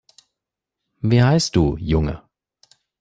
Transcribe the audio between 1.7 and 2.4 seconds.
Junge?